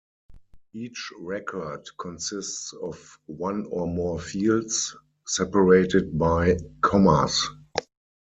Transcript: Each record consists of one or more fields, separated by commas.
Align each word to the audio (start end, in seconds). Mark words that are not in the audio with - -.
Each 0.73 1.11
record 1.19 1.85
consists 1.99 2.73
of 2.81 3.19
one 3.27 3.67
or 3.69 3.85
more 3.85 4.19
fields, 4.19 4.95
separated 5.27 6.17
by 6.17 6.57
commas. 6.81 7.47